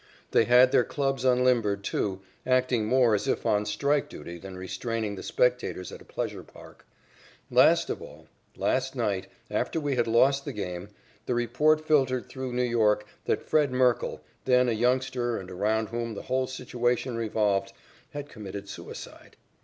They 0.31 0.45
had 0.45 0.71
their 0.71 0.83
clubs 0.83 1.23
unlimbered, 1.25 1.83
too, 1.83 2.21
acting 2.43 2.87
more 2.87 3.13
as 3.13 3.27
if 3.27 3.45
on 3.45 3.67
strike 3.67 4.09
duty 4.09 4.39
than 4.39 4.57
restraining 4.57 5.13
the 5.15 5.21
spectators 5.21 5.91
at 5.91 6.01
a 6.01 6.05
pleasure 6.05 6.41
park. 6.41 6.87
Last 7.51 7.87
of 7.87 8.01
all, 8.01 8.25
that 8.57 8.95
night, 8.95 9.27
after 9.51 9.79
we 9.79 9.95
had 9.97 10.07
lost 10.07 10.43
the 10.43 10.53
game, 10.53 10.89
the 11.27 11.35
report 11.35 11.85
filtered 11.87 12.27
through 12.29 12.51
New 12.53 12.63
York 12.63 13.05
that 13.25 13.47
Fred 13.47 13.71
Merkle, 13.71 14.23
then 14.45 14.67
a 14.67 14.71
youngster 14.71 15.37
and 15.37 15.51
around 15.51 15.89
whom 15.89 16.15
the 16.15 16.23
whole 16.23 16.47
situation 16.47 17.15
revolved, 17.15 17.71
had 18.09 18.27
committed 18.27 18.67
suicide. 18.67 19.37